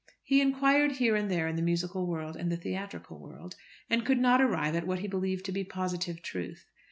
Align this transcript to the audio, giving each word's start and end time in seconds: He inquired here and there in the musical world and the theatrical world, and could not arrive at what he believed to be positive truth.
He 0.23 0.41
inquired 0.41 0.93
here 0.93 1.15
and 1.15 1.29
there 1.29 1.47
in 1.47 1.55
the 1.57 1.61
musical 1.61 2.07
world 2.07 2.35
and 2.35 2.51
the 2.51 2.57
theatrical 2.57 3.19
world, 3.19 3.55
and 3.87 4.03
could 4.03 4.17
not 4.17 4.41
arrive 4.41 4.73
at 4.75 4.87
what 4.87 4.97
he 4.97 5.07
believed 5.07 5.45
to 5.45 5.51
be 5.51 5.63
positive 5.63 6.23
truth. 6.23 6.65